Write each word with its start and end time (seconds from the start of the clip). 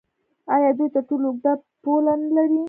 آیا 0.55 0.69
دوی 0.77 0.87
تر 0.95 1.01
ټولو 1.09 1.25
اوږده 1.29 1.53
پوله 1.83 2.13
نلري؟ 2.21 2.59